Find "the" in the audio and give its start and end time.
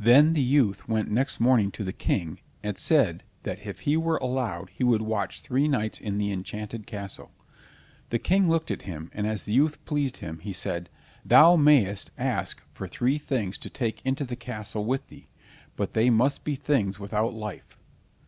0.32-0.42, 1.84-1.92, 6.18-6.32, 8.08-8.18, 9.44-9.52, 14.24-14.34